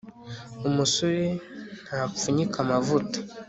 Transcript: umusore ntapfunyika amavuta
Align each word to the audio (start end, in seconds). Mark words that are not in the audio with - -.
umusore 0.67 1.23
ntapfunyika 1.85 2.57
amavuta 2.65 3.17